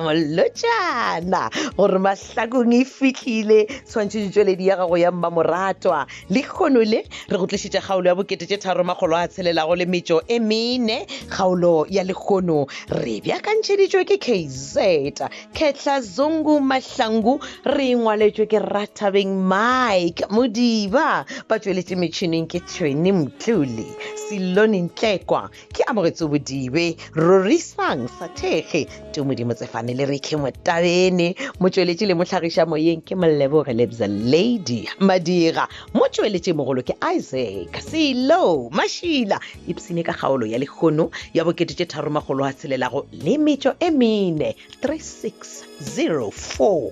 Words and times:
molotsana 0.00 1.50
gore 1.76 1.98
mahlakong 2.04 2.72
e 2.74 2.84
fitlhile 2.84 3.64
tshwantshe 3.84 4.18
ditsweledi 4.26 4.66
ya 4.66 4.76
gago 4.76 4.98
ya 4.98 5.12
mmamoratwa 5.12 6.06
le 6.30 6.42
kgono 6.42 6.82
le 6.84 7.04
re 7.28 7.38
go 7.38 7.46
tlisitse 7.46 7.80
kgaolo 7.80 8.08
ya 8.08 8.14
bokete 8.14 8.46
tse 8.46 8.56
tharo 8.56 8.84
magolo 8.84 9.16
a 9.16 9.28
tshelelago 9.28 9.74
le 9.76 9.86
metso 9.86 10.22
e 10.28 10.38
mene 10.40 11.06
kgaolo 11.30 11.86
ya 11.90 12.02
lekgono 12.04 12.66
re 12.88 13.20
bjakantšheditswe 13.20 14.04
ke 14.04 14.18
kazeta 14.18 15.30
kgetlha 15.52 16.00
zungu 16.00 16.60
mahlangu 16.60 17.40
re 17.64 17.94
ngwaletswe 17.96 18.46
ke 18.46 18.58
ratabeng 18.58 19.32
mike 19.48 20.24
modiba 20.30 21.24
ba 21.48 21.58
tsweletse 21.60 21.96
metšhineng 21.96 22.46
ke 22.46 22.60
tshwene 22.60 23.12
mtlole 23.12 23.86
silonentlekwa 24.28 25.50
ke 25.72 25.84
amogetse 25.84 26.26
bodibe 26.26 26.96
rorisang 27.14 28.08
sathege 28.18 28.86
tumodimo 29.12 29.54
tsefane 29.54 29.85
lame 29.86 29.94
le 29.94 30.06
re 30.06 30.18
kgengwe 30.18 30.50
tabene 30.66 31.26
motsweletši 31.60 32.06
le 32.10 32.14
motlhagiša 32.18 32.62
moyeng 32.70 33.00
ke 33.06 33.14
molleboge 33.20 33.72
lebza 33.78 34.06
lady 34.08 34.88
madira 35.08 35.64
motsweletši 35.94 36.52
mogolo 36.58 36.82
ke 36.88 36.94
isaac 37.16 37.72
selo 37.88 38.68
mašila 38.78 39.38
ipsene 39.70 40.02
ka 40.06 40.12
kgaolo 40.14 40.46
ya 40.52 40.58
lekgono 40.58 41.10
ya 41.34 41.42
bokete 41.46 41.84
tharomagolo 41.86 42.42
a 42.48 42.52
tshelelago 42.52 43.06
le 43.12 43.34
metso 43.46 43.70
e 43.86 43.90
mene 43.90 44.54
3604 44.82 46.90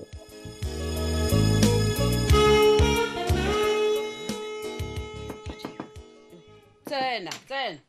tsena 6.87 7.31
tsena 7.47 7.79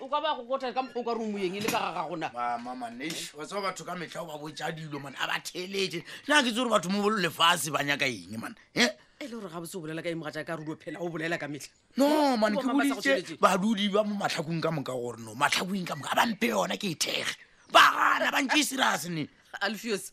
okaba 0.00 0.34
kokota 0.36 0.72
ka 0.74 0.82
mokgao 0.82 1.04
ka 1.04 1.14
romoeng 1.14 1.54
e 1.56 1.60
le 1.60 1.68
ka 1.68 1.78
gaga 1.78 2.04
gonamamanwa 2.08 3.42
tsaba 3.46 3.70
batho 3.70 3.84
ka 3.84 3.94
metlha 3.94 4.22
o 4.22 4.26
ba 4.26 4.36
boja 4.38 4.72
dilo 4.74 4.98
mane 5.00 5.14
a 5.20 5.26
ba 5.26 5.36
theletse 5.38 6.02
nake 6.26 6.50
tse 6.50 6.58
gore 6.58 6.70
batho 6.70 6.88
mo 6.90 7.02
bolo 7.06 7.18
lefatshe 7.22 7.70
ba 7.70 7.82
nyaka 7.84 8.06
eng 8.06 8.34
mane 8.40 8.56
e 8.74 8.90
le 9.26 9.28
gore 9.30 9.48
ga 9.48 9.60
botse 9.62 9.76
o 9.76 9.80
bolela 9.80 10.02
ka 10.02 10.08
emoga 10.10 10.32
jaaka 10.34 10.56
rudi 10.58 10.70
o 10.70 10.76
phela 10.76 10.98
o 11.00 11.06
bolela 11.08 11.38
ka 11.38 11.46
metlha 11.46 11.70
no 11.96 12.36
mane 12.36 12.56
ke 12.56 12.66
boditse 12.66 13.38
badudi 13.38 13.92
ba 13.92 14.02
mo 14.04 14.16
matlhakong 14.18 14.62
ka 14.62 14.70
moka 14.70 14.92
gore 14.94 15.20
no 15.22 15.34
matlhakong 15.34 15.86
ka 15.86 15.94
moka 15.94 16.10
a 16.10 16.16
bampe 16.18 16.50
yona 16.50 16.76
ke 16.76 16.90
e 16.94 16.94
thege 16.94 17.36
ba 17.70 18.18
gana 18.18 18.32
bantse 18.34 18.58
e 18.58 18.64
serasene 18.66 19.28
alfios 19.62 20.10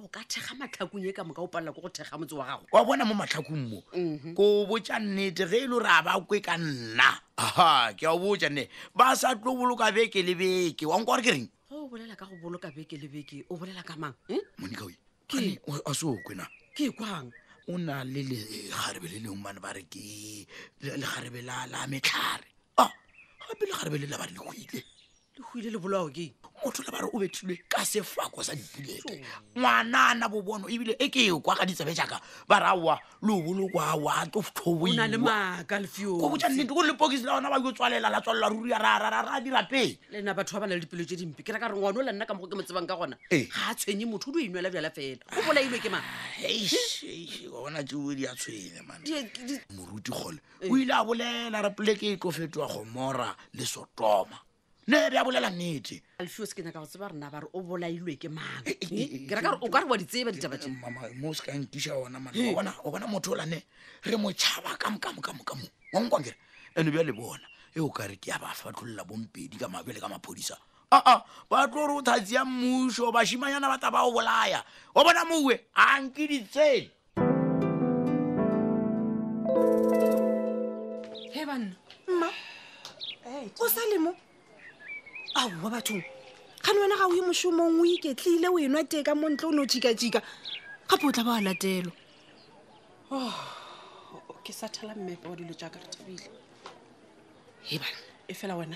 o 0.00 0.08
ka 0.10 0.24
thega 0.28 0.56
matlhakong 0.58 1.06
e 1.06 1.12
ka 1.12 1.22
moka 1.22 1.42
o 1.42 1.46
palelwa 1.46 1.76
ke 1.76 1.80
go 1.86 1.88
thega 1.90 2.18
motse 2.18 2.34
wa 2.34 2.46
gago 2.50 2.66
wa 2.72 2.82
bona 2.84 3.04
mo 3.06 3.14
matlhakong 3.14 3.62
mo 3.70 3.78
mhm. 3.94 4.34
ko 4.34 4.66
botja 4.66 4.98
nnete 4.98 5.46
ge 5.46 5.62
e 5.66 5.66
le 5.70 5.76
gore 5.78 5.86
a 5.86 6.02
ba 6.02 6.18
kwe 6.18 6.42
ka 6.42 6.58
nna 6.58 7.29
aha 7.40 7.96
ke 7.96 8.04
a 8.04 8.12
botja 8.20 8.48
nne 8.52 8.68
ba 8.94 9.16
sa 9.20 9.32
tlo 9.32 9.56
boloka 9.56 9.88
beke 9.96 10.20
le 10.28 10.34
beke 10.40 10.84
wanka 10.90 11.12
re 11.18 11.22
ke 11.26 11.30
reng 11.36 11.48
ge 11.48 11.74
o 11.80 11.88
bolela 11.88 12.14
ka 12.20 12.28
go 12.28 12.36
boloka 12.42 12.68
beke 12.76 13.00
le 13.00 13.08
beke 13.12 13.36
o 13.48 13.56
bolela 13.56 13.80
ka 13.90 13.96
mang 13.96 14.12
eh? 14.28 14.42
monika 14.60 14.84
o 14.84 15.72
a 15.90 15.92
se 15.96 16.04
o 16.04 16.20
kwena 16.26 16.44
ke 16.76 16.92
kwang 16.92 17.32
o 17.72 17.80
na 17.80 18.04
le 18.04 18.20
legarebe 18.30 19.06
eh, 19.08 19.12
le 19.16 19.18
leng 19.24 19.40
mane 19.40 19.58
ba 19.64 19.72
re 19.72 19.88
ke 19.88 20.04
legarebe 20.84 21.40
la 21.48 21.88
metlhare 21.88 22.44
a 22.76 22.84
ah, 22.84 22.92
gape 23.48 23.64
legarebe 23.68 23.96
le 24.04 24.06
la 24.12 24.20
ba 24.20 24.26
re 24.28 24.32
le 24.36 24.40
goile 24.44 24.80
digoile 25.40 25.70
le 25.72 25.78
bolao 25.80 26.08
ke 26.12 26.24
motho 26.64 26.82
le 26.84 26.90
ba 26.92 26.98
re 27.00 27.06
o 27.12 27.18
bethilwe 27.18 27.56
ka 27.68 27.80
sefako 27.84 28.42
sa 28.44 28.52
dipulete 28.54 29.24
ngwanana 29.56 30.28
bobono 30.28 30.68
ebile 30.68 30.92
e 31.00 31.08
ke 31.08 31.26
e 31.28 31.34
kwa 31.40 31.56
ga 31.56 31.64
ditsebe 31.66 31.94
jaaka 31.96 32.20
ba 32.48 32.60
raoa 32.60 33.00
lobolokoaoa 33.24 34.26
ke 34.28 34.40
thoboiaeaaleoboanete 34.60 36.68
gore 36.68 36.88
lepokisi 36.92 37.24
la 37.24 37.34
ona 37.40 37.48
ba 37.50 37.56
yo 37.56 37.72
tswalela 37.72 38.10
la 38.12 38.20
tswalela 38.20 38.48
ruria 38.52 38.76
rarara 38.78 39.40
dirapeng 39.40 39.96
lena 40.12 40.34
batho 40.36 40.54
ba 40.54 40.60
ba 40.60 40.66
na 40.68 40.74
le 40.76 40.80
dipelo 40.84 41.04
tse 41.08 41.16
dimpi 41.16 41.40
ke 41.42 41.52
reka 41.56 41.68
re 41.72 41.76
ngwane 41.80 41.98
o 41.98 42.02
la 42.04 42.12
nna 42.12 42.26
ka 42.28 42.34
mogo 42.36 42.48
ke 42.48 42.54
motsebang 42.60 42.84
ka 42.86 42.96
gona 43.00 43.16
ga 43.32 43.70
a 43.70 43.74
tshwenye 43.74 44.04
motho 44.06 44.28
o 44.30 44.32
di 44.36 44.42
o 44.44 44.46
inwela 44.48 44.68
bjala 44.70 44.90
fela 44.92 45.24
go 45.32 45.40
bolailwe 45.48 45.78
ke 45.80 45.88
maona 45.88 46.06
ah, 47.80 47.84
eo 47.84 48.14
di 48.14 48.26
a 48.28 48.34
tshwenye 48.36 48.82
morutigole 49.72 50.38
o 50.68 50.76
ile 50.76 50.92
a 50.92 51.00
bolela 51.04 51.62
re 51.64 51.70
pele 51.72 51.94
ke 51.96 52.12
e 52.12 52.16
tlo 52.20 52.28
fetiwa 52.30 52.68
go 52.68 52.84
mora 52.84 53.32
lesotoma 53.56 54.36
ne 54.90 55.10
be 55.10 55.16
a 55.18 55.24
bolela 55.24 55.50
nnete 55.50 56.02
alfios 56.18 56.52
ke 56.54 56.62
nyaka 56.64 56.80
go 56.80 56.86
tseba 56.86 57.08
rena 57.08 57.30
bare 57.30 57.46
o 57.54 57.60
bolailwe 57.62 58.16
ke 58.18 58.28
mangkere 58.28 59.54
o 59.62 59.68
ka 59.70 59.78
re 59.80 59.86
wa 59.86 59.96
di 59.96 60.04
tseye 60.04 60.24
ba 60.26 60.32
ditaba 60.32 60.58
mo 61.16 61.32
se 61.34 61.42
ka 61.46 61.52
nkisa 61.54 61.94
ona 61.94 62.74
o 62.84 62.90
bona 62.90 63.06
motho 63.06 63.32
olane 63.32 63.62
re 64.02 64.16
motšhaba 64.18 64.74
kamokamokamokamo 64.82 65.64
wankwankere 65.94 66.34
ande 66.76 66.90
bja 66.90 67.02
le 67.06 67.12
bona 67.12 67.46
e 67.74 67.80
o 67.80 67.88
kare 67.90 68.16
ke 68.18 68.30
a 68.34 68.38
ba 68.38 68.50
fatlolola 68.50 69.04
bompedi 69.06 69.56
ka 69.56 69.68
mabele 69.68 70.00
ka 70.02 70.08
maphodisa 70.10 70.58
aa 70.92 71.22
ba 71.48 71.68
tlo 71.70 71.86
re 71.86 71.92
o 71.94 72.02
thatsi 72.02 72.34
ya 72.34 72.42
mmuso 72.44 73.12
bashimanyana 73.14 73.68
ba 73.70 73.78
taba 73.78 74.02
o 74.06 74.10
bolaya 74.12 74.64
o 74.94 75.04
bona 75.06 75.24
mowe 75.24 75.54
a 75.74 76.00
nke 76.02 76.26
ditsene 76.26 76.90
e 81.30 81.46
banna 81.46 81.76
mma 82.10 82.28
o 83.60 83.68
sa 83.68 83.86
lemo 83.92 84.16
aowa 85.34 85.70
bathong 85.70 86.04
gane 86.64 86.78
wena 86.80 86.96
ga 86.98 87.06
o 87.06 87.12
ye 87.14 87.22
mosomong 87.22 87.78
o 87.80 87.84
iketlile 87.86 88.48
o 88.50 88.58
enwa 88.58 88.82
tee 88.88 89.02
ka 89.02 89.14
mo 89.14 89.28
ntle 89.30 89.46
o 89.46 89.52
ne 89.54 89.62
o 89.62 89.66
chika-chika 89.66 90.18
gape 90.88 91.04
o 91.06 91.12
tla 91.14 91.22
ba 91.24 91.38
a 91.38 91.44
latelwa 91.46 91.92
oh, 93.14 93.38
ke 94.42 94.50
sa 94.52 94.66
thela 94.66 94.94
mmepe 94.94 95.28
wa 95.30 95.36
dilo 95.38 95.54
jaaka 95.54 95.78
retabile 95.78 96.26
e 97.70 97.78
ban 97.78 97.94
e 98.26 98.34
fela 98.34 98.58
wena 98.58 98.74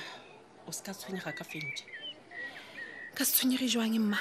o 0.66 0.70
se 0.70 0.82
ka 0.86 0.94
tshwenyega 0.94 1.34
ka 1.34 1.44
fente 1.44 1.82
ka 3.18 3.24
se 3.24 3.34
tshwenyege 3.34 3.66
jwang 3.68 3.98
mma 3.98 4.18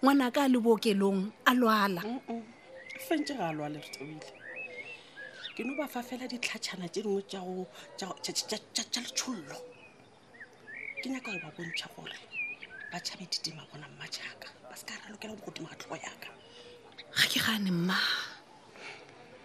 ngwana 0.00 0.32
ka 0.32 0.48
a 0.48 0.48
lebookelong 0.48 1.32
a 1.44 1.52
lwala 1.52 2.00
fente 3.06 3.36
ga 3.36 3.52
a 3.52 3.52
lwale 3.52 3.76
retabile 3.84 4.24
ke 5.52 5.64
no 5.68 5.76
ba 5.76 5.84
fa 5.84 6.00
fela 6.00 6.24
ditlhatšhana 6.24 6.88
tse 6.88 7.02
dingwe 7.04 7.22
tsa 7.28 8.08
letshololo 9.04 9.75
ke 11.06 11.12
nyaka 11.14 11.32
go 11.32 11.38
ba 11.38 11.50
bontšha 11.54 11.86
gore 11.94 12.18
ba 12.90 12.98
tšhabe 12.98 13.30
ditima 13.30 13.62
gona 13.70 13.86
mma 13.94 14.06
jaaka 14.10 14.50
ba 14.66 14.74
se 14.74 14.82
ka 14.90 14.98
ra 14.98 15.14
lokela 15.14 15.38
go 15.38 15.42
godimo 15.46 15.70
ga 15.70 15.78
tlhogo 15.78 16.02
yaka 16.02 16.30
ga 17.14 17.24
ke 17.30 17.38
gane 17.38 17.70
mma 17.70 17.94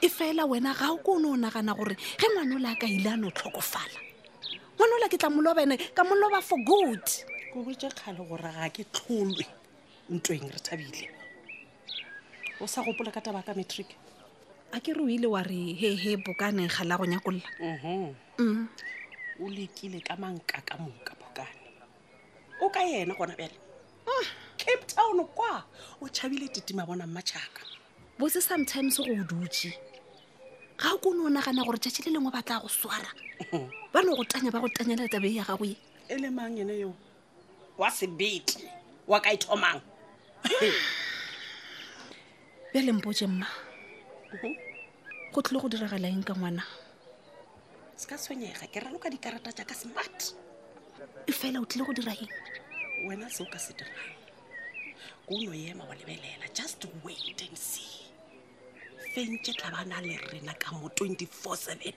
e 0.01 0.09
fela 0.09 0.49
wena 0.49 0.73
ga 0.73 0.89
o 0.89 0.97
ko 0.97 1.21
o 1.21 1.21
ne 1.21 1.27
o 1.29 1.37
nagana 1.37 1.77
gore 1.77 1.93
ge 2.17 2.25
ngwane 2.33 2.53
o 2.57 2.57
le 2.57 2.65
a 2.65 2.81
ka 2.81 2.89
ile 2.89 3.09
a 3.13 3.13
no 3.13 3.29
tlhokofala 3.29 3.99
ngwana 4.73 4.93
o 4.97 4.99
le 5.05 5.07
ke 5.13 5.17
tla 5.21 5.29
moloba 5.29 5.61
ene 5.61 5.77
ka 5.77 6.01
moloba 6.01 6.41
for 6.41 6.57
good 6.65 7.05
ko 7.53 7.61
goritše 7.61 7.93
kgale 7.93 8.21
gore 8.25 8.49
ga 8.57 8.65
ke 8.73 8.83
tlholwe 8.89 9.45
eng 10.09 10.49
re 10.49 10.59
thabile 10.65 11.05
o 12.57 12.65
sa 12.65 12.81
gopola 12.81 13.13
ka 13.13 13.21
taba 13.21 13.45
ka 13.45 13.53
matric 13.53 13.93
a 14.73 14.81
ke 14.81 14.97
re 14.97 15.01
o 15.05 15.05
ile 15.05 15.29
wa 15.29 15.45
re 15.45 15.77
hehe 15.77 16.17
bokaneng 16.25 16.73
ga 16.73 16.81
la 16.89 16.97
go 16.97 17.05
nyakolola 17.05 17.45
o 19.37 19.45
lekile 19.45 20.01
ka 20.01 20.17
manka 20.17 20.57
ka 20.65 20.73
moka 20.81 21.20
o 22.61 22.69
ka 22.69 22.79
yena 22.85 23.17
gona 23.17 23.35
bele 23.35 23.57
ah. 24.07 24.25
cape 24.57 24.85
town 24.85 25.25
kwa 25.25 25.63
o 26.01 26.05
tšhabile 26.07 26.47
titima 26.47 26.85
bona 26.85 27.07
mmatšhaka 27.07 27.61
bose 28.19 28.41
sometimes 28.41 28.97
go 28.97 29.11
o 29.21 29.23
dutše 29.25 29.73
ga 30.77 30.93
o 30.93 30.97
kone 30.97 31.25
o 31.25 31.29
nagana 31.29 31.65
gore 31.65 31.77
tšatši 31.81 32.05
le 32.05 32.11
lengwe 32.13 32.31
ba 32.31 32.43
tla 32.45 32.61
go 32.61 32.69
swara 32.69 33.09
ba 33.93 33.99
no 34.05 34.13
go 34.15 34.23
tanya 34.23 34.51
ba 34.53 34.59
go 34.61 34.69
tanyaletabe 34.69 35.33
ya 35.35 35.43
gago 35.43 35.65
e 35.65 35.75
e 36.07 36.15
le 36.21 36.29
mang 36.29 36.53
yene 36.55 36.77
yo 36.79 36.93
wa 37.77 37.89
sebete 37.89 38.61
wa 39.09 39.17
ka 39.19 39.33
ithomang 39.33 39.81
e 40.61 40.69
bjalempoje 42.73 43.25
mma 43.27 43.47
mhm. 44.37 44.53
go 45.33 45.41
tlhile 45.41 45.61
go 45.61 45.67
diragalaeng 45.69 46.21
ka 46.23 46.33
ngwana 46.37 46.61
se 47.97 48.05
ka 48.05 48.17
tshwenyega 48.21 48.69
ke 48.69 48.77
raloka 48.79 49.09
dikarata 49.09 49.49
jaaka 49.49 49.73
smart 49.73 50.33
e 51.27 51.31
fela 51.31 51.59
o 51.59 51.65
tlile 51.65 51.83
go 51.87 51.93
dira 51.97 52.13
eng 52.21 52.31
wena 53.07 53.27
seo 53.35 53.45
ka 53.53 53.59
se 53.65 53.71
dirang 53.77 54.01
ko 55.27 55.33
no 55.49 55.53
ema 55.57 55.83
wa 55.89 55.95
lebelela 55.97 56.45
just 56.53 56.81
wait 57.05 57.39
and 57.47 57.57
see 57.57 57.89
fentse 59.13 59.49
tla 59.57 59.69
ba 59.73 59.81
na 59.89 59.97
le 60.05 60.15
rena 60.29 60.53
ka 60.53 60.75
mo 60.77 60.87
24 60.87 61.73
7 61.73 61.93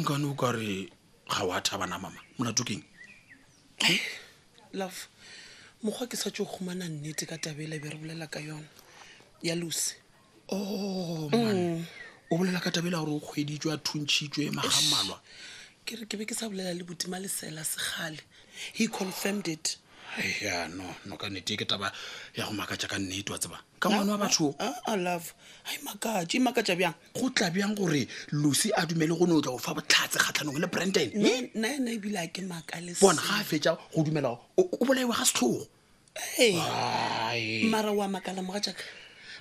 nkane 0.00 0.24
o 0.30 0.34
ka 0.40 0.48
re 0.58 0.76
ga 1.32 1.40
o 1.46 1.50
a 1.52 1.58
thabana 1.66 1.96
mama 2.02 2.20
monatokeng 2.38 2.84
love 4.80 5.00
mokgwa 5.84 6.08
ke 6.08 6.16
sa 6.16 6.30
tse 6.32 6.40
go 6.44 6.48
humana 6.48 6.88
nnete 6.88 7.28
ka 7.28 7.36
tabela 7.36 7.76
be 7.78 7.90
re 7.92 7.98
bolela 7.98 8.26
ka 8.30 8.40
yona 8.40 8.64
ya 9.42 9.54
lose 9.54 9.92
o 10.48 10.56
oh, 10.56 11.28
mm. 11.30 11.84
o 12.32 12.36
bolela 12.40 12.60
ka 12.62 12.70
tabela 12.72 13.04
gore 13.04 13.12
o 13.20 13.20
kgweditswe 13.20 13.68
a 13.68 13.76
thuntšhitswe 13.76 14.48
magamalwa 14.48 15.20
ke 15.84 16.00
re 16.00 16.08
ke 16.08 16.16
be 16.16 16.24
ke 16.24 16.32
sa 16.32 16.48
bolela 16.48 16.72
le 16.72 16.88
botima 16.88 17.20
lesela 17.20 17.60
segale 17.68 18.16
he 18.72 18.88
confirmed 18.88 19.44
it 19.44 19.76
ya 20.40 20.66
no 20.68 20.84
no 21.06 21.16
ka 21.16 21.28
nnete 21.28 21.54
e, 21.54 21.56
ke 21.56 21.64
taba 21.66 21.90
ya 22.34 22.46
go 22.46 22.54
makatša 22.54 22.86
ka 22.88 22.98
nnete 22.98 23.30
wa 23.32 23.38
tseba 23.38 23.58
ka 23.80 23.88
ngwana 23.90 24.14
wa 24.14 24.14
ah, 24.14 24.18
batho 24.26 24.54
ah, 24.58 24.74
ah, 24.86 24.96
love 24.96 25.34
ai 25.66 25.78
makatše 25.82 26.38
e 26.38 26.40
makatša 26.40 26.74
bjang 26.78 26.94
go 27.14 27.28
tla 27.30 27.50
bjang 27.50 27.74
gore 27.74 28.06
losi 28.32 28.70
a 28.74 28.86
dumele 28.86 29.16
go 29.18 29.26
ne 29.26 29.34
o 29.34 29.40
tla 29.40 29.52
go 29.52 29.58
fa 29.58 29.74
botlhatse 29.74 30.18
kgatlhanong 30.18 30.60
le 30.60 30.66
branden 30.66 31.10
nnana 31.10 31.90
ebile 31.96 32.18
a 32.18 32.28
ke 32.30 32.42
makale 32.46 32.94
bona 33.00 33.22
ga 33.22 33.42
a 33.42 33.44
fetša 33.44 33.72
go 33.94 34.02
dumela 34.02 34.30
o 34.58 34.62
bolaiwa 34.86 35.14
ga 35.18 35.24
setlhogo 35.26 35.66
mara 37.70 37.92
wa 37.92 38.08
makala 38.08 38.42
mo 38.42 38.52
ga 38.54 38.60
jaaka 38.70 38.84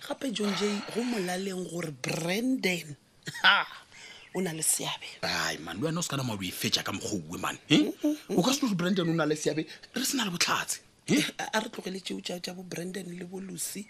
gape 0.10 0.34
john 0.34 0.54
jay 0.58 0.74
go 0.96 1.04
molaleng 1.06 1.70
gore 1.70 1.92
branden 2.02 2.98
o 4.34 4.42
na 4.42 4.52
le 4.54 4.62
seabe 4.64 5.06
ai 5.22 5.58
man 5.58 5.78
le 5.78 5.84
wena 5.86 6.00
o 6.00 6.02
se 6.02 6.10
kana 6.10 6.24
maloe 6.24 6.52
fetsa 6.52 6.84
ka 6.84 6.92
e 6.92 6.96
mogouwe 6.96 7.38
mane 7.40 7.60
eh? 7.70 7.86
o 8.38 8.42
ka 8.42 8.52
setlo 8.54 8.76
brandon 8.76 9.10
o 9.10 9.14
na 9.14 9.26
le 9.26 9.36
seabe 9.36 9.62
re 9.96 10.04
se 10.06 10.16
na 10.18 10.26
le 10.26 10.32
botlhatse 10.32 10.78
eh? 11.08 11.24
a 11.38 11.60
re 11.60 11.70
tlogele 11.70 12.00
teo 12.00 12.18
ja 12.22 12.54
bo 12.54 12.64
brandon 12.64 13.06
le 13.20 13.26
bo 13.32 13.40
lucy 13.40 13.84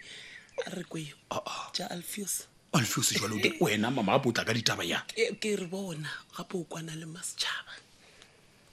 a 0.66 0.70
re 0.76 0.84
koe 0.84 1.02
ja 1.08 1.14
ah, 1.32 1.44
ah. 1.46 1.92
alfeus 1.92 2.48
alfeus 2.74 3.12
jalo 3.14 3.38
wena 3.60 3.92
mama 3.92 4.14
a 4.14 4.20
botla 4.20 4.46
ka 4.46 4.54
ditaba 4.54 4.84
ya 4.84 5.00
ke 5.42 5.56
re 5.56 5.68
bona 5.68 6.10
gape 6.38 6.56
o 6.58 6.64
kwana 6.72 6.96
le 6.96 7.06
masetšhaba 7.06 7.72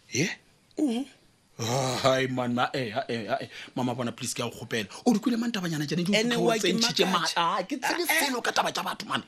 e 0.08 0.22
eh? 0.26 0.32
mhm 0.78 1.19
hai 1.60 2.26
manma 2.28 2.70
ee 2.74 2.88
eh, 2.88 2.96
eh, 3.08 3.36
eh. 3.40 3.48
mama 3.76 3.94
bona 3.94 4.12
please 4.12 4.34
ke 4.34 4.40
ya 4.42 4.48
go 4.48 4.50
kgopela 4.56 4.86
o 5.06 5.12
dikwile 5.12 5.36
mang 5.36 5.52
tabanyana 5.52 5.84
janeketsentšhie 5.84 7.04
matlhake 7.04 7.76
ah, 7.82 7.90
ah, 7.90 7.94
tsee 7.94 8.06
felo 8.08 8.40
ka 8.40 8.52
taba 8.52 8.72
ja 8.72 8.82
batho 8.82 9.04
mane 9.06 9.24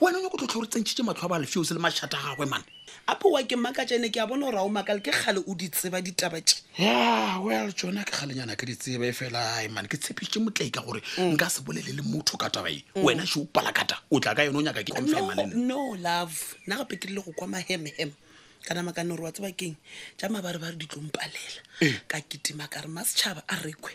wena 0.00 0.18
o 0.18 0.22
nyako 0.22 0.36
tlotlha 0.38 0.54
gore 0.54 0.66
tsentšhitse 0.66 1.02
matlho 1.06 1.24
a 1.24 1.28
ba 1.30 1.38
lefio 1.38 1.62
se 1.64 1.74
le 1.74 1.80
mašhata 1.80 2.18
a 2.18 2.30
gagwe 2.34 2.46
mane 2.46 2.64
apo 3.06 3.30
wa 3.30 3.42
ke 3.42 3.54
maka 3.56 3.84
jane 3.86 4.10
ke 4.10 4.16
a 4.18 4.26
bona 4.26 4.46
gore 4.46 4.52
ga 4.58 4.62
o 4.62 4.68
makale 4.68 4.98
ke 5.00 5.10
kgale 5.14 5.42
o 5.46 5.54
di 5.54 5.68
tseba 5.70 6.02
ditaba 6.02 6.38
e 6.38 7.38
well 7.42 7.70
tsona 7.72 8.02
ke 8.04 8.12
kgalenyana 8.18 8.56
ke 8.58 8.66
di 8.66 8.74
tseba 8.76 9.06
e 9.06 9.12
fela 9.12 9.40
ai 9.62 9.68
mane 9.68 9.86
ke 9.86 9.94
tshepise 9.96 10.42
motlai 10.42 10.70
ka 10.74 10.82
gore 10.82 11.02
mm. 11.22 11.34
nka 11.38 11.50
se 11.50 11.62
bolele 11.62 11.92
le 11.94 12.02
motho 12.02 12.36
ka 12.36 12.50
taba 12.50 12.66
e 12.70 12.82
wena 12.98 13.22
se 13.22 13.38
o 13.38 13.46
palakata 13.46 13.94
o 14.10 14.18
tla 14.18 14.34
ka 14.34 14.42
yone 14.42 14.58
o 14.58 14.62
nyaka 14.62 14.82
ke 14.82 14.90
confirmaleno 14.90 15.78
love 16.02 16.34
nna 16.66 16.82
gape 16.82 16.98
ke 16.98 17.06
rile 17.14 17.22
go 17.22 17.30
kwa 17.38 17.46
mahemhem 17.46 18.10
kana 18.64 18.82
makane 18.82 19.08
gore 19.10 19.24
wa 19.24 19.32
tseba 19.32 19.52
keng 19.56 19.76
jama 20.18 20.42
ba 20.42 20.52
re 20.52 20.58
ba 20.58 20.68
re 20.70 20.76
ditlongpalela 20.76 21.60
eh. 21.82 21.94
ka 22.08 22.18
ketima 22.20 22.68
ka 22.70 22.80
re 22.82 22.88
masetšhaba 22.88 23.42
a 23.48 23.56
rekwe 23.56 23.92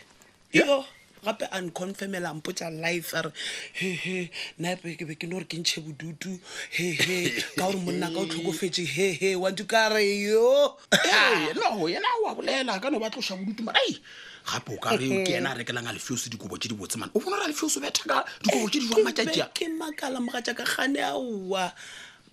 yo 0.52 0.84
gape 1.22 1.46
unconfirmela 1.52 2.34
mpotsa 2.34 2.70
life 2.70 3.14
a 3.14 3.22
re 3.22 3.32
hehe 3.72 4.30
nape 4.58 4.98
ke 4.98 5.06
be 5.06 5.14
ke 5.14 5.26
no 5.26 5.38
gore 5.38 5.46
ke 5.46 5.56
ntšhe 5.62 5.80
bodutu 5.82 6.38
hehe 6.70 7.30
ka 7.54 7.70
gore 7.70 7.78
monna 7.78 8.10
ka 8.10 8.18
o 8.20 8.26
tlhokofetse 8.26 8.82
hehe 8.84 9.38
wantu 9.38 9.64
ka 9.70 9.88
re 9.88 10.02
yo 10.02 10.76
eh, 10.92 11.54
no 11.54 11.86
yena 11.86 12.10
wa 12.26 12.34
bolela 12.34 12.82
ka 12.82 12.90
no 12.90 12.98
ba 12.98 13.10
tloša 13.10 13.38
bodutu 13.38 13.62
mara 13.62 13.78
ei 13.86 14.02
gape 14.46 14.70
o 14.74 14.78
kare 14.82 15.22
ke 15.22 15.38
ena 15.38 15.54
a 15.54 15.62
rekelang 15.62 15.86
a 15.86 15.94
lefeo 15.94 16.18
se 16.18 16.26
dikobo 16.30 16.58
tse 16.58 16.70
di 16.74 16.74
botse 16.74 16.98
mane 16.98 17.14
o 17.14 17.20
bona 17.22 17.38
gore 17.38 17.46
a 17.46 17.52
lefeo 17.54 17.70
se 17.70 17.78
betha 17.78 18.02
ka 18.02 18.26
dikobo 18.42 18.66
tse 18.70 18.82
di 18.82 18.90
jwa 18.90 18.98
maaake 19.06 19.64
makalamoga 19.78 20.42
jaaka 20.42 20.66
gane 20.66 20.98
aowa 21.06 21.70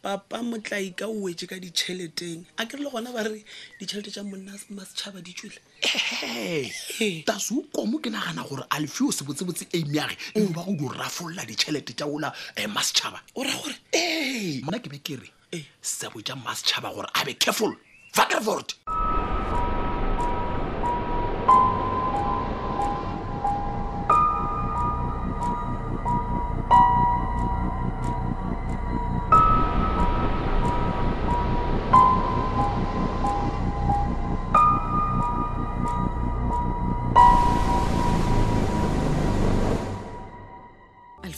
papa 0.03 0.39
motlai 0.43 0.93
ka 0.99 1.05
o 1.07 1.15
wetse 1.23 1.47
ka 1.47 1.55
ditšheleteng 1.63 2.43
a 2.59 2.65
kere 2.67 2.83
le 2.83 2.89
gona 2.91 3.13
ba 3.15 3.23
re 3.23 3.39
ditšhelete 3.79 4.11
tsa 4.11 4.23
monna 4.27 4.51
masetšhaba 4.75 5.23
di 5.23 5.31
tswile 5.31 5.59
tase 7.23 7.51
o 7.55 7.63
komo 7.71 8.03
ke 8.03 8.11
nagana 8.11 8.43
gore 8.43 8.67
a 8.67 8.83
lefio 8.83 9.15
sebotsebotse 9.15 9.63
emeage 9.71 10.19
eo 10.35 10.51
ba 10.51 10.67
go 10.67 10.75
dirafolola 10.75 11.47
ditšhelete 11.47 11.95
tja 11.95 12.05
ola 12.11 12.27
um 12.35 12.59
eh, 12.59 12.67
masetšhaba 12.67 13.19
ora 13.39 13.55
gore 13.55 13.75
ee 13.95 14.59
mona 14.67 14.83
ke 14.83 14.91
be 14.91 14.99
kere 14.99 15.27
sebo 15.79 16.19
tja 16.19 16.35
masetšhaba 16.35 16.91
gore 16.99 17.07
a 17.15 17.23
be 17.23 17.39
careful 17.39 17.71
vakerford 18.11 18.75
hey. 18.83 19.02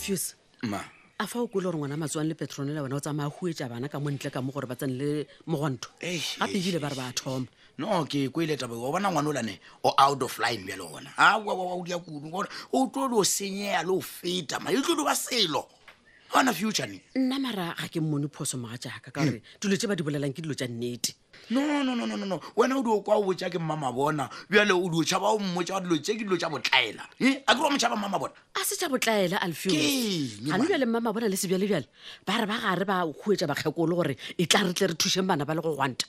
confuse 0.06 0.34
ma 0.62 0.80
a 1.18 1.26
fa 1.26 1.38
o 1.42 1.46
kole 1.50 1.64
gore 1.66 1.76
ngwana 1.76 1.96
matswang 1.98 2.28
le 2.30 2.34
petrone 2.34 2.70
le 2.74 2.78
bona 2.80 2.94
o 2.96 3.00
tsamaya 3.00 3.26
huetsa 3.30 3.66
bana 3.68 3.88
ka 3.90 3.98
mo 4.00 4.10
ntle 4.14 4.30
ka 4.30 4.38
mo 4.42 4.52
gore 4.54 4.66
ba 4.70 4.76
tsene 4.78 4.94
le 4.98 5.26
mogonto 5.50 5.88
gape 6.00 6.54
ebile 6.56 6.78
ba 6.78 6.88
re 6.88 6.96
ba 6.96 7.10
thoma 7.12 7.46
no 7.82 8.04
ke 8.06 8.26
e 8.26 8.28
koile 8.30 8.54
taba 8.56 8.74
o 8.78 8.92
bona 8.94 9.10
ngwana 9.10 9.28
olane 9.34 9.54
o 9.84 9.90
out 9.98 10.22
of 10.22 10.38
line 10.38 10.62
bjale 10.66 10.82
ona 10.86 11.10
a 11.18 11.38
o 11.42 11.82
dia 11.84 11.98
kudu 11.98 12.30
o 12.70 12.80
tlo 12.88 13.04
lo 13.10 13.24
senyeya 13.26 13.82
le 13.84 13.94
o 13.96 14.00
feta 14.00 14.58
maitlo 14.62 14.92
e 14.92 14.96
lo 14.96 15.04
ba 15.04 15.14
selo 15.14 15.66
gona 16.34 16.52
future 16.60 16.86
ne 16.92 16.98
nna 17.24 17.36
mara 17.44 17.66
ga 17.80 17.86
ke 17.94 17.98
mmone 18.02 18.26
phoso 18.36 18.56
moga 18.62 18.76
jaaka 18.86 19.08
ka 19.10 19.10
gore 19.18 19.34
mm. 19.40 19.58
dilo 19.62 19.74
tse 19.80 19.86
ba 19.90 19.94
di 19.98 20.02
bolelang 20.06 20.32
ke 20.36 20.42
dilo 20.44 20.54
tsa 20.58 20.66
nnete 20.66 21.14
nonononono 21.54 22.36
wena 22.58 22.74
o 22.76 22.82
dio 22.86 22.96
kwa 23.06 23.18
o 23.18 23.22
botsa 23.26 23.50
ke 23.52 23.58
mmama 23.62 23.92
bona 23.94 24.26
bjale 24.50 24.72
o 24.74 24.82
dio 24.90 25.02
tšhaba 25.06 25.28
o 25.34 25.38
mmotsa 25.38 25.74
wa 25.74 25.80
dilo 25.84 25.96
tse 26.02 26.12
ke 26.18 26.22
dilo 26.26 26.36
tsa 26.36 26.50
botlaela 26.50 27.04
a 27.46 27.52
ke 27.54 27.60
wa 27.60 27.70
motšhaba 27.70 27.96
mmama 27.96 28.18
bona 28.18 28.34
a 28.54 28.60
se 28.66 28.74
tša 28.76 28.88
botlaela 28.90 29.36
alfgane 29.38 30.66
bjale 30.66 30.86
mmama 30.86 31.12
bona 31.14 31.28
le 31.30 31.36
sebjale 31.36 31.66
bjale 31.70 31.86
ba 32.26 32.34
re 32.42 32.46
ba 32.50 32.56
gare 32.62 32.84
ba 32.84 32.96
huetsa 33.06 33.46
bakgekolo 33.46 33.94
gore 33.94 34.14
e 34.36 34.46
tla 34.50 34.66
re 34.66 34.72
tle 34.74 34.86
re 34.86 34.94
thuseng 34.94 35.26
bana 35.30 35.46
ba 35.46 35.54
le 35.54 35.60
go 35.62 35.72
gwanta 35.78 36.04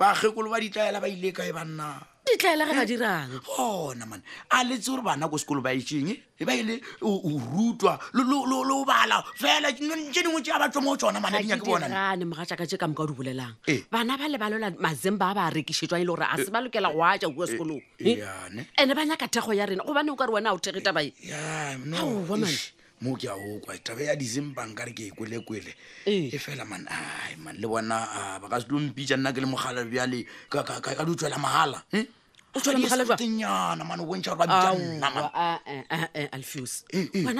bakgekolo 0.00 0.50
ba 0.50 0.58
ditlaela 0.58 0.98
ba 1.00 1.06
ile 1.08 1.30
kae 1.32 1.52
banna 1.54 2.11
ditlaele 2.32 2.64
re 2.66 2.72
ga 2.74 2.84
dirang 2.88 3.30
gona 3.44 4.04
eh, 4.04 4.08
mane 4.08 4.22
a 4.50 4.58
letse 4.64 4.88
gore 4.88 5.02
bana 5.04 5.28
ko 5.28 5.36
sekolo 5.36 5.60
ba 5.62 5.72
itseng 5.76 6.08
e 6.08 6.12
eh? 6.16 6.18
e 6.40 6.44
ba 6.44 6.54
ele 6.56 6.80
o 7.02 7.18
rutwa 7.38 7.98
le 8.14 8.84
bala 8.84 9.22
fela 9.36 9.68
e 9.70 10.10
dingwe 10.12 10.40
tea 10.42 10.56
ba 10.58 10.68
tswamo 10.68 10.92
o 10.92 10.96
tsona 10.96 11.20
manee 11.20 11.44
moga 11.44 12.48
aka 12.50 12.64
e 12.64 12.76
kamoka 12.76 13.02
o 13.02 13.06
di 13.06 13.12
bolelang 13.12 13.54
eh. 13.68 13.84
bana 13.90 14.16
ba 14.16 14.26
lebalela 14.28 14.70
mazimba 14.80 15.30
a 15.30 15.34
ba 15.34 15.50
rekisetswa 15.52 15.98
e 15.98 16.02
le 16.02 16.06
gore 16.08 16.24
a 16.28 16.36
se 16.38 16.50
ba 16.50 16.60
lokela 16.60 16.90
go 16.92 17.02
aja 17.04 17.28
kua 17.28 17.46
sekolong 17.46 17.82
ande 18.76 18.92
ba 18.96 19.04
nyaka 19.04 19.28
thego 19.28 19.52
ya 19.54 19.66
rena 19.68 19.84
gobane 19.84 20.10
o 20.10 20.16
ka 20.16 20.26
re 20.26 20.32
wena 20.32 20.50
a 20.50 20.54
o 20.54 20.58
thegeta 20.58 20.92
baen 20.92 21.12
mo 23.02 23.16
ke 23.18 23.26
a 23.26 23.34
okwa 23.34 23.74
taba 23.82 23.98
ya 23.98 24.14
disembang 24.14 24.78
kare 24.78 24.94
ke 24.94 25.10
e 25.10 25.10
kwelekwele 25.10 25.74
e 26.06 26.38
fela 26.38 26.62
man 26.62 26.86
ae 26.86 27.34
man 27.34 27.58
le 27.58 27.66
bona 27.66 28.38
ba 28.38 28.46
ka 28.46 28.62
selompitša 28.62 29.18
nna 29.18 29.34
ke 29.34 29.42
le 29.42 29.50
mogala 29.50 29.82
bjale 29.82 30.22
ka 30.46 31.02
dutswela 31.02 31.34
mahala 31.34 31.82
wena 32.54 33.78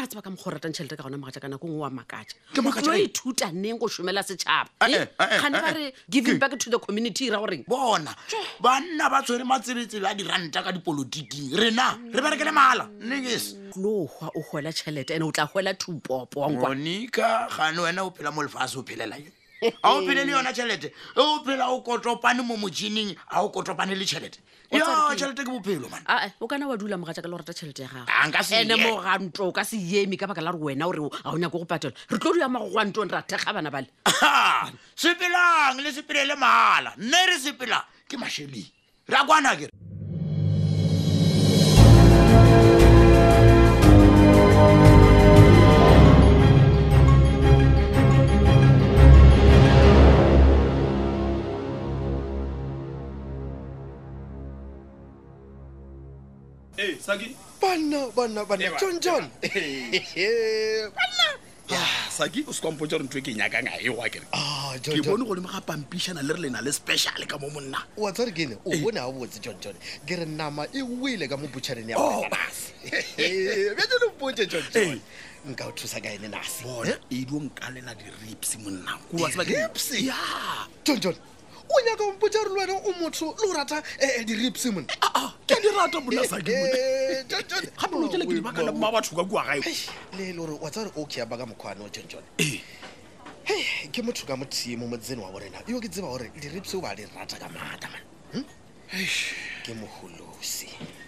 a 0.02 0.07
tsebaka 0.07 0.31
mokgo 0.33 0.50
ratang 0.50 0.73
tšhelete 0.73 0.97
ka 0.97 1.02
gona 1.04 1.19
moga 1.21 1.33
jaka 1.37 1.49
nako 1.49 1.69
ngwe 1.69 1.78
wa 1.85 1.90
makaja 1.90 2.33
o 2.57 2.95
ithuta 2.97 3.52
neng 3.52 3.76
go 3.78 3.87
somela 3.88 4.23
setšhaba 4.25 4.71
eh, 4.88 5.02
eh, 5.02 5.07
eh, 5.21 5.40
gane 5.45 5.52
ba 5.61 5.71
re 5.76 5.92
giving 6.09 6.38
back 6.38 6.57
to 6.59 6.71
the 6.71 6.78
community 6.78 7.28
ra 7.31 7.37
goreng 7.38 7.61
bona 7.69 8.14
banna 8.61 9.11
ba 9.12 9.21
tshwere 9.23 9.45
matsebetsebe 9.45 10.07
a 10.09 10.14
diranta 10.16 10.62
ka 10.64 10.73
dipolotiking 10.73 11.52
rena 11.57 11.99
re 12.09 12.21
berekele 12.25 12.52
mala 12.52 12.88
nnes 13.04 13.52
e 13.54 13.81
lo 13.81 14.09
ga 14.16 14.33
o 14.35 14.40
gwela 14.49 14.73
tšhelete 14.73 15.12
ande 15.14 15.25
o 15.28 15.33
tla 15.33 15.45
gwela 15.47 15.75
two 15.76 16.00
popoanonika 16.00 17.49
gane 17.54 17.76
wena 17.78 18.00
o 18.02 18.11
phela 18.16 18.33
mo 18.33 18.40
lefase 18.42 18.76
o 18.78 18.83
phelelae 18.83 19.42
ga 19.71 19.88
o 19.95 20.02
phele 20.07 20.25
le 20.26 20.33
yona 20.35 20.50
tšhelete 20.52 20.90
e 20.90 21.21
o 21.23 21.38
phela 21.47 21.71
o 21.71 21.78
kotopane 21.87 22.42
mo 22.42 22.57
mojining 22.59 23.14
ga 23.14 23.38
o 23.42 23.49
kotopane 23.54 23.95
le 23.95 24.02
tšhelete 24.04 24.38
yo 24.75 24.83
tšhelete 25.14 25.45
ke 25.47 25.50
bophelo 25.54 25.87
man 25.88 26.02
ae 26.11 26.33
o 26.42 26.47
kana 26.50 26.66
wa 26.69 26.75
dula 26.76 26.97
mogatsa 26.99 27.23
ka 27.23 27.28
le 27.31 27.37
go 27.37 27.38
rata 27.38 27.54
tšhelete 27.54 27.83
ya 27.83 27.88
gagoene 28.04 28.73
ah, 28.73 28.76
moganto 28.90 29.47
o 29.47 29.52
ka 29.54 29.62
se 29.64 29.76
eme 29.78 30.16
ka 30.19 30.26
baka 30.26 30.42
la 30.42 30.50
re 30.50 30.59
wena 30.59 30.88
ore 30.90 31.07
ga 31.07 31.31
o 31.31 31.38
nyako 31.38 31.62
go 31.62 31.64
patelo 31.66 31.95
re 32.11 32.19
tlo 32.19 32.35
duya 32.35 32.49
mago 32.50 32.71
gwantong 32.75 33.07
re 33.12 33.19
athega 33.23 33.52
bana 33.54 33.71
bale 33.71 33.87
sepelang 34.99 35.78
le 35.78 35.90
sepele 35.95 36.26
le 36.26 36.35
mala 36.35 36.90
nne 36.99 37.23
re 37.31 37.38
sepela 37.38 37.85
ke 38.11 38.19
mašheleng 38.19 38.66
re 39.09 39.14
a 39.16 39.23
kwanake 39.26 39.71
re 39.71 39.92
banna 57.73 58.00
banna 58.17 58.41
banna 58.45 58.69
john 58.81 58.97
john 59.00 59.25
saki 62.11 62.45
o 62.45 62.52
sekwampo 62.52 62.85
tsa 62.85 62.99
rentho 63.00 63.17
e 63.17 63.23
ke 63.25 63.33
e 63.33 63.33
nyakang 63.38 63.64
a 63.64 63.81
ewa 63.81 64.05
kere 64.12 64.26
ke 64.29 64.29
ah, 64.37 64.76
bone 65.00 65.25
go 65.25 65.33
lemoga 65.33 65.64
pampišana 65.64 66.21
le 66.21 66.35
re 66.37 66.41
lena 66.45 66.61
le 66.61 66.69
special 66.71 67.25
ka 67.25 67.38
mo 67.41 67.49
monna 67.49 67.81
wa 67.97 68.12
tsare 68.12 68.29
kene 68.37 68.59
o 68.61 68.69
eh. 68.76 68.76
bone 68.83 69.00
a 69.00 69.09
botse 69.09 69.41
john 69.41 69.57
john 69.59 69.73
ke 70.05 70.21
re 70.21 70.29
nama 70.29 70.69
e 70.76 70.85
wele 70.85 71.25
ka 71.25 71.41
mo 71.41 71.49
butšhareng 71.49 71.88
ya 71.97 71.97
oh, 71.97 72.29
bjate 73.17 73.95
le 73.97 74.07
mpote 74.12 74.45
john 74.45 74.64
john 74.69 74.93
eh. 74.93 75.00
nka 75.49 75.64
o 75.73 75.73
thusa 75.73 75.97
ka 76.05 76.12
ene 76.12 76.29
nase 76.29 76.69
edio 76.69 76.93
eh? 76.93 77.00
e 77.09 77.25
nka 77.25 77.71
lela 77.73 77.97
di-rips 77.97 78.61
monna 78.61 79.00
ya 79.97 80.19
john 80.85 81.00
john 81.00 81.17
o 81.73 81.83
nyaka 81.88 82.05
mpotsa 82.17 82.38
re 82.45 82.50
le 82.50 82.61
wena 82.61 82.75
o 82.75 82.93
motho 83.00 83.33
le 83.37 83.49
o 83.50 83.55
rata 83.55 83.83
e, 83.99 84.21
e, 84.21 84.25
di-ripse 84.25 84.71
mone 84.71 84.87
ah, 85.00 85.11
ah, 85.14 85.35
eh, 85.35 85.55
ke 85.55 85.61
di 85.61 85.69
rata 85.73 85.99
bona 86.00 86.25
sake 86.25 86.52
gape 87.29 87.93
lokele 87.93 88.26
ke 88.29 88.35
dibaka 88.37 88.62
le 88.67 88.73
ma 88.73 88.91
batho 88.93 89.17
ka 89.17 89.25
kuagae 89.25 89.59
le 90.19 90.23
e 90.23 90.33
le 90.33 90.33
gore 90.35 90.59
wa 90.61 90.69
tsa 90.71 90.85
gore 90.85 90.93
okay 91.00 91.25
baka 91.25 91.47
mokgwane 91.47 91.81
o 91.81 91.88
tsentsone 91.88 92.25
eh. 92.38 92.61
hei 93.49 93.88
ke 93.91 94.02
motho 94.02 94.26
ka 94.26 94.37
mothie 94.37 94.76
mo 94.76 94.87
motseno 94.87 95.25
wa 95.25 95.31
borena 95.33 95.62
yo 95.67 95.81
ke 95.81 95.88
tseba 95.88 96.09
gore 96.12 96.31
di-ripse 96.37 96.76
o 96.76 96.81
ba 96.81 96.95
di 96.95 97.07
rata 97.09 97.37
ka 97.41 97.49
maata 97.49 97.88
man 97.88 98.02
hm? 98.37 98.45
ke 99.64 99.73
mogolosi 99.73 101.00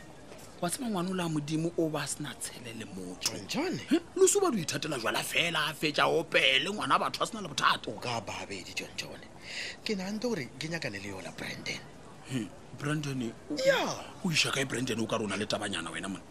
wa 0.64 0.70
tsema 0.70 0.88
ngwana 0.88 1.10
o 1.10 1.14
le 1.14 1.22
a 1.22 1.28
modimo 1.28 1.72
o 1.76 1.88
ba 1.90 2.06
sena 2.06 2.32
tshele 2.40 2.72
le 2.80 2.86
motsojone 2.88 3.84
loso 4.16 4.40
ba 4.40 4.48
di 4.50 4.64
ithatela 4.64 4.96
jwala 4.98 5.20
fela 5.20 5.68
a 5.68 5.74
fetsa 5.76 6.08
opele 6.08 6.64
ngwana 6.72 6.96
batho 6.98 7.20
ba 7.20 7.26
sena 7.28 7.42
le 7.44 7.48
bothata 7.52 7.88
o 7.92 8.00
ka 8.00 8.16
babedi 8.24 8.72
jonjone 8.72 9.28
ke 9.84 9.92
nante 9.94 10.22
gore 10.24 10.48
ke 10.56 10.64
nyakane 10.68 11.02
le 11.04 11.08
yona 11.12 11.28
brandon 11.36 12.48
brandon 12.80 13.20
ya 13.60 13.76
o 14.24 14.30
iša 14.32 14.54
kae 14.56 14.64
brandon 14.64 15.00
o 15.00 15.06
ka 15.06 15.18
re 15.20 15.24
o 15.24 15.28
na 15.28 15.36
le 15.36 15.44
tabanyana 15.44 15.92
wena 15.92 16.08
mone 16.08 16.24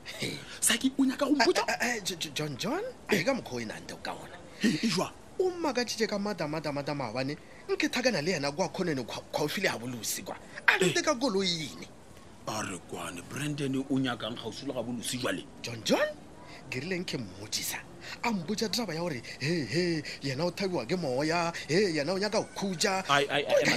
saki 0.59 0.89
o 0.97 1.05
nyaka 1.05 1.29
gojon 1.29 2.57
john 2.57 2.81
ae 3.13 3.21
ka 3.23 3.35
mokgwa 3.37 3.53
o 3.53 3.59
e 3.61 3.65
nante 3.69 3.93
o 3.93 4.01
ka 4.01 4.13
ona 4.17 4.37
ea 4.63 5.05
e 5.05 5.13
o 5.37 5.49
mmakatite 5.51 6.09
ka 6.09 6.17
madamadamadamaabane 6.17 7.37
nke 7.69 7.85
thakana 7.89 8.17
le 8.21 8.31
yena 8.41 8.49
kwa 8.51 8.65
kgonene 8.73 9.03
kgaufile 9.05 9.67
ya 9.69 9.77
bolosi 9.77 10.23
kwa 10.25 10.33
a 10.67 10.77
nte 10.81 10.89
eh. 10.99 11.05
ka 11.05 11.13
koloine 11.15 11.85
a 12.47 12.62
re 12.63 12.79
kwane 12.91 13.21
brandon 13.29 13.83
o 13.89 14.00
nyakang 14.00 14.35
gausi 14.35 14.65
le 14.65 14.73
ga 14.73 14.83
bolosi 14.83 15.19
jwale 15.19 15.43
john 15.62 15.81
john 15.85 16.07
ke 16.69 16.79
rileng 16.79 17.05
ke 17.05 17.17
mmotisa 17.17 17.77
a 18.23 18.31
mpotsa 18.31 18.69
draba 18.69 18.93
ya 18.93 19.01
gore 19.01 19.23
hehe 19.39 20.03
yena 20.21 20.43
o 20.45 20.51
thabiwa 20.51 20.85
ke 20.85 20.95
moya 20.95 21.53
e 21.69 21.93
yena 21.95 22.13
o 22.13 22.19
nyaka 22.19 22.39
go 22.41 22.47
khuja 22.55 23.03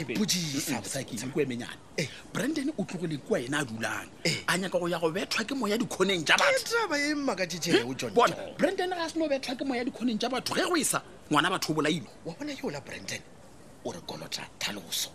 ipotisaemenyane 0.08 1.76
eh. 1.96 2.08
brandon 2.34 2.72
o 2.78 2.82
tlogele 2.84 3.18
kwa 3.18 3.38
wena 3.38 3.58
a 3.60 3.64
dulang 3.64 4.06
eh. 4.24 4.36
a 4.46 4.58
nyaka 4.58 4.78
go 4.78 4.88
ya 4.88 4.98
go 4.98 5.10
bethwa 5.10 5.44
ke 5.44 5.54
moya 5.54 5.78
dikgoneng 5.78 6.24
ja 6.26 6.36
batodraba 6.36 6.98
e 6.98 7.14
makaeeo 7.14 7.94
john 7.94 8.12
brandon 8.58 8.90
ga 8.90 9.08
seno 9.10 9.24
o 9.24 9.28
bethwa 9.28 9.54
ke 9.54 9.64
moya 9.64 9.84
dikgoneng 9.84 10.18
ja 10.18 10.28
batho 10.28 10.54
ge 10.54 10.64
go 10.66 10.76
e 10.76 10.84
sa 10.84 11.02
ngwana 11.30 11.50
batho 11.50 11.72
o 11.72 11.74
bolailo 11.76 12.10
wa 12.24 12.34
bona 12.34 12.52
yeola 12.52 12.80
brandon 12.80 13.20
o 13.84 13.92
re 13.92 14.00
kolota 14.06 14.42
thaloso 14.58 15.10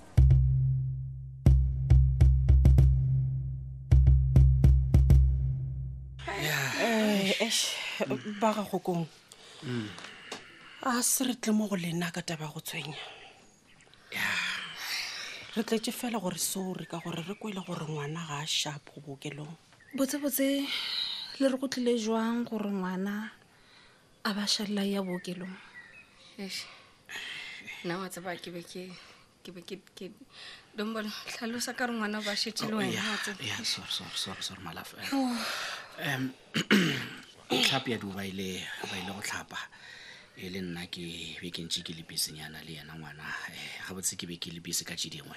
Eh, 6.43 7.33
ba 8.41 8.50
ga 8.50 8.65
gokong 8.65 9.05
a 10.81 10.89
ah, 10.98 11.01
se 11.05 11.21
re 11.29 11.36
tle 11.38 11.53
mo 11.53 11.67
go 11.69 11.77
lena 11.77 12.10
ka 12.10 12.21
taba 12.25 12.50
go 12.50 12.57
tshwenya 12.65 12.98
re 15.55 15.62
tletse 15.62 15.93
fela 15.93 16.17
gore 16.17 16.41
sore 16.41 16.89
ka 16.89 16.98
gore 17.05 17.21
re 17.21 17.36
kwele 17.38 17.62
gore 17.62 17.86
ngwana 17.86 18.21
ga 18.25 18.38
a 18.41 18.48
sharp 18.48 18.89
go 18.89 19.00
bookelong 19.05 19.53
botsebotse 19.93 20.65
le 21.39 21.45
re 21.45 21.57
go 21.62 21.69
tlile 21.69 21.93
jwang 22.01 22.41
gore 22.50 22.74
ngwana 22.74 23.29
a 24.25 24.29
ba 24.33 24.50
šalela 24.50 24.81
ya 24.81 25.05
bookelong 25.05 25.53
nna 27.86 28.01
wa 28.01 28.10
tseba 28.10 28.33
ke 28.41 28.50
be 28.50 28.62
ke 28.65 28.89
ke 29.45 29.50
be 29.53 29.62
ke 29.62 30.10
dombola 30.74 31.13
tlhalosa 31.38 31.77
ka 31.77 31.86
re 31.86 31.93
ngwana 31.93 32.17
ba 32.25 32.33
šetse 32.33 32.65
le 32.65 32.74
wena 32.81 32.98
wa 33.13 33.17
tseba 33.21 33.45
oh, 33.45 33.62
sorry 33.62 33.93
sorry 33.93 34.17
sorry 34.17 34.41
sorry 34.41 34.62
malaf 34.65 34.98
um 36.00 36.29
tlhapi 37.63 37.91
ya 37.91 37.98
duo 37.98 38.12
ba 38.12 38.25
ile 38.25 38.63
go 39.07 39.21
tlhapa 39.21 39.57
e 40.38 40.50
le 40.50 40.62
nna 40.62 40.88
ke 40.88 41.03
be 41.41 41.50
ke 41.51 41.62
ntse 41.63 41.83
ke 41.83 41.93
le 41.93 42.03
bisen 42.07 42.36
yana 42.38 42.63
le 42.63 42.71
yena 42.74 42.95
ngwana 42.95 43.24
um 43.24 43.88
ga 43.88 43.93
botse 43.95 44.15
ke 44.15 44.25
be 44.27 44.38
ke 44.39 44.51
le 44.51 44.60
bise 44.62 44.83
ka 44.86 44.95
tse 44.95 45.10
dingwe 45.10 45.36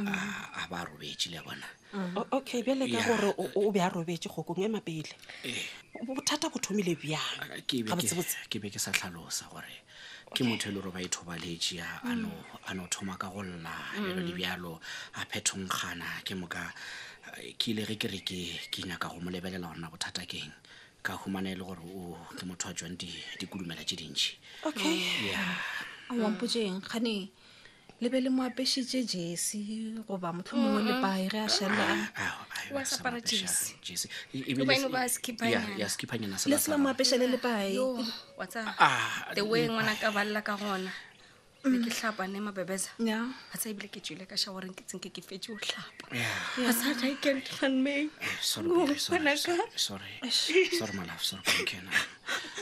a 0.00 0.64
ba 0.70 0.86
robetse 0.86 1.28
le 1.30 1.42
bona 1.42 1.66
mm-hmm. 1.92 2.24
okay 2.32 2.62
bjale 2.62 2.86
ka 2.88 3.02
gore 3.04 3.34
o 3.54 3.70
be 3.70 3.80
a 3.82 3.88
robetse 3.90 4.28
gokong 4.30 4.62
ema 4.64 4.80
pele 4.80 5.10
eh. 5.44 5.60
bothata 6.06 6.48
bo 6.48 6.58
thomile 6.58 6.94
bjangke 6.94 8.58
be 8.62 8.70
ke 8.70 8.78
sa 8.78 8.90
tlhalosa 8.94 9.50
gore 9.50 9.82
ke 10.34 10.46
motho 10.46 10.70
e 10.70 10.72
le 10.72 10.80
gore 10.80 10.90
ba 10.94 11.02
ethobaletse 11.02 11.82
a 11.82 12.72
no 12.74 12.86
thoma 12.86 13.18
ka 13.18 13.28
go 13.28 13.42
lla 13.42 13.74
ebe 13.98 14.14
mm-hmm. 14.14 14.26
dibjalo 14.30 14.80
a 15.18 15.26
phethonkgana 15.26 16.22
ke 16.22 16.38
moka 16.38 16.62
okay. 16.70 17.09
ke 17.58 17.72
ile 17.74 17.82
re 17.86 17.96
ke 17.96 18.08
ke 18.70 18.80
nyaka 18.84 19.08
go 19.14 19.18
mo 19.22 19.30
lebelela 19.30 19.68
go 19.70 19.74
nna 19.78 19.90
bothata 19.90 20.26
keng 20.26 20.50
ka 21.02 21.14
humane 21.22 21.50
e 21.54 21.56
le 21.58 21.64
gore 21.64 21.80
o 21.82 22.18
ke 22.36 22.44
motho 22.46 22.68
a 22.68 22.74
jwang 22.74 22.96
dikudumela 23.38 23.84
tse 23.86 23.96
dintšhi 23.96 24.32
okay 24.66 24.98
a 26.10 26.14
wampotjeng 26.14 26.80
gane 26.84 27.28
le 28.00 28.08
be 28.08 28.18
le 28.20 28.30
moapešitše 28.30 29.00
jese 29.08 29.58
goba 30.08 30.32
motlho 30.32 30.56
mongwe 30.58 30.82
lepae 30.88 31.28
re 31.32 31.38
a 31.44 31.48
šhalelaaskephanyana 31.48 32.10
ah, 35.56 35.60
ah, 35.68 35.72
ah, 35.72 35.72
e, 35.76 35.78
e 35.78 35.82
le 35.84 35.86
se 36.36 36.58
the 39.36 39.42
way 39.44 39.68
ngwana 39.68 39.94
ka 40.00 40.10
balela 40.12 40.40
ka 40.42 40.56
gona 40.56 40.90
ne 41.68 41.76
mm. 41.78 41.84
ke 41.84 41.90
hlapa 41.96 42.24
ne 42.26 42.40
mabebeza 42.40 42.88
ga 42.98 43.18
tsa 43.58 43.68
ebile 43.68 43.88
ke 43.92 44.00
tswile 44.00 44.24
ka 44.24 44.36
shawareng 44.40 44.72
ke 44.72 44.84
tseng 44.86 45.00
ke 45.02 45.10
ke 45.12 45.20
fetse 45.20 45.52
o 45.52 45.56
hlapa 45.56 46.06
ga 46.56 46.72
sa 46.72 46.92
ga 46.96 47.06
ikentlhanmake 47.12 48.08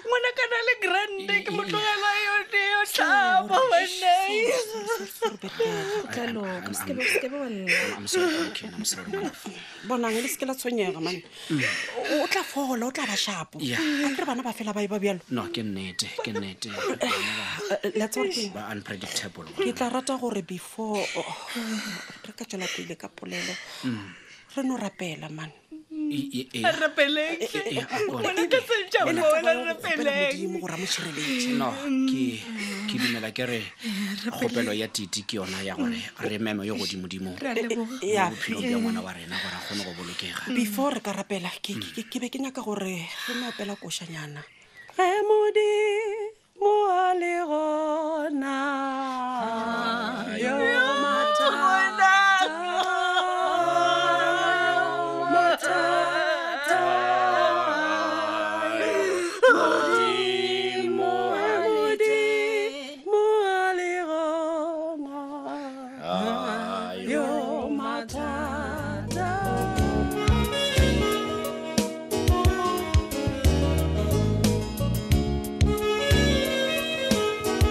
ngwana 0.08 0.30
ka 0.38 0.44
na 0.50 0.58
le 0.66 0.74
grande 0.84 1.36
ke 1.44 1.50
motlogela 1.52 2.10
yone 2.26 2.62
yo 2.72 2.80
tlhaba 2.92 3.56
bonang 9.88 10.16
le 10.22 10.28
seke 10.32 10.44
la 10.48 10.54
tshwenyega 10.56 11.00
mane 11.04 11.20
mm. 11.52 11.62
o 12.24 12.26
tla 12.32 12.42
fola 12.52 12.86
o 12.88 12.92
tla 12.92 13.04
ba 13.10 13.16
shapo 13.16 13.56
a 13.60 14.12
kere 14.16 14.24
bana 14.24 14.42
ba 14.48 14.52
fela 14.56 14.72
ba 14.72 14.80
e 14.80 14.88
ba 14.88 14.96
bjaloke 15.02 15.60
eh, 19.66 19.74
tla 19.76 19.86
rata 19.92 20.14
gore 20.20 20.42
before 20.42 21.04
oh, 21.20 21.36
re 22.24 22.32
ka 22.32 22.44
tswela 22.48 22.66
pele 22.74 22.94
ka 22.96 23.08
polelo 23.12 23.54
mm. 23.84 24.08
re 24.56 24.62
no 24.64 24.74
rapela 24.80 25.28
mane 25.28 25.67
ke 32.88 32.96
dumela 32.96 33.30
ke 33.36 33.44
re 33.44 33.60
kgopelo 34.24 34.72
ya 34.72 34.88
tite 34.88 35.22
ke 35.28 35.36
yona 35.36 35.60
ya 35.60 35.76
gore 35.76 36.00
re 36.24 36.36
meme 36.40 36.64
yo 36.64 36.74
godimodimo 36.74 37.36
bophelo 37.36 37.84
ja 38.00 38.74
ngwana 38.80 39.00
wa 39.04 39.12
rena 39.12 39.36
gore 39.36 39.54
a 39.54 39.60
kgone 39.68 39.82
go 39.84 39.92
bolokega 39.92 40.36
mm. 40.48 40.56
before 40.56 40.90
re 40.96 41.00
ka 41.04 41.12
rapela 41.12 41.52
mm. 41.52 42.08
ke 42.08 42.16
be 42.18 42.28
ke 42.32 42.38
nyaka 42.40 42.62
gore 42.64 43.04
re 43.04 43.32
me 43.36 43.52
opela 43.52 43.76
košanyana 43.76 44.40
ge 44.96 45.08
modimo 45.28 46.72
a 46.88 47.04
le 47.12 47.32
gona 47.44 48.97
yo 67.08 67.70
mathata 67.70 69.30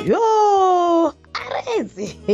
yo 0.07 1.13
aretse 1.35 2.17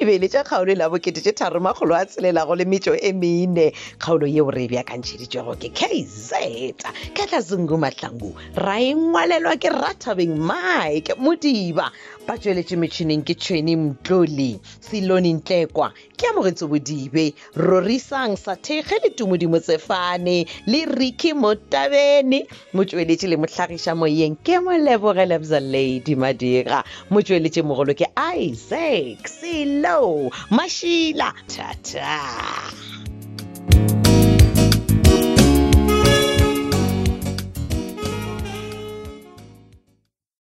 ebele 0.00 0.28
tša 0.28 0.44
kgaolo 0.44 0.72
e 0.72 0.74
la 0.74 0.88
bokete 0.88 1.20
tše 1.20 1.32
tharo 1.36 1.60
makgolo 1.60 1.92
a 2.00 2.06
tshelelago 2.08 2.56
le 2.56 2.64
metso 2.64 2.94
e 2.96 3.12
mene 3.12 3.68
kgaolo 4.00 4.24
yeo 4.26 4.48
re 4.50 4.64
e 4.64 4.68
bjakantšheditšego 4.72 5.52
ke 5.60 5.68
kaizeta 5.76 6.88
ka 7.16 7.26
tlasengu 7.28 7.76
matlangu 7.76 8.32
ra 8.56 8.80
engwalelwa 8.88 9.52
ke 9.60 9.68
ratabeng 9.68 10.40
mike 10.40 11.12
modiba 11.20 11.90
ba 12.26 12.38
tsweletse 12.40 12.72
metšhineng 12.80 13.20
ke 13.28 13.34
tšhweni 13.36 13.74
mtlole 13.76 14.56
selone 14.80 15.30
ntlekwa 15.36 15.90
ke 16.16 16.24
amogetse 16.32 16.64
bodibe 16.64 17.24
rorisang 17.52 18.32
sa 18.40 18.56
thekge 18.56 18.96
le 19.04 19.10
tumodimo 19.12 19.60
tsefane 19.60 20.46
le 20.66 20.80
riki 20.96 21.36
motabene 21.36 22.40
motsweletše 22.72 23.28
le 23.28 23.36
mohlagiša 23.36 23.92
moyeng 24.00 24.40
ke 24.40 24.56
molebogelebza 24.64 25.60
ladi 25.72 26.14
madira 26.16 26.80
motsweletše 27.12 27.60
mogolo 27.68 27.92
ke 27.92 28.08
isaac 28.40 29.20
selo 29.28 30.32
mašila 30.48 31.28
thata 31.52 33.03